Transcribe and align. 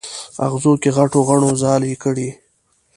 اغزو 0.45 0.73
کې 0.81 0.89
غټو 0.97 1.19
غڼو 1.27 1.49
ځالې 1.63 1.93
کړي 2.03 2.29